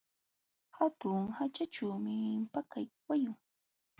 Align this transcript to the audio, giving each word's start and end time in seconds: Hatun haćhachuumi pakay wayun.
Hatun 0.77 1.21
haćhachuumi 1.37 2.15
pakay 2.53 2.85
wayun. 3.07 3.37